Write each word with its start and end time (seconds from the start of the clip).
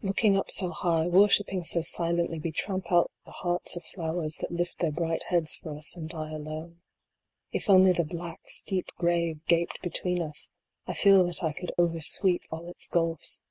Looking 0.00 0.34
up 0.34 0.50
so 0.50 0.70
high, 0.70 1.06
worshiping 1.08 1.62
so 1.62 1.82
silently, 1.82 2.38
we 2.38 2.52
tramp 2.52 2.90
out 2.90 3.10
the 3.26 3.32
hearts 3.32 3.76
of 3.76 3.84
flowers 3.84 4.36
that 4.36 4.50
lift 4.50 4.78
their 4.78 4.90
bright 4.90 5.24
heads 5.24 5.56
for 5.56 5.76
us 5.76 5.94
and 5.94 6.08
die 6.08 6.30
alone. 6.30 6.80
If 7.52 7.68
only 7.68 7.92
the 7.92 8.04
black, 8.06 8.40
steep 8.48 8.90
grave 8.96 9.44
gaped 9.44 9.82
between 9.82 10.22
us, 10.22 10.48
I 10.86 10.94
feel 10.94 11.22
that 11.26 11.44
I 11.44 11.52
could 11.52 11.72
over 11.76 12.00
sweep 12.00 12.44
all 12.50 12.66
its 12.70 12.86
gulfs. 12.86 13.42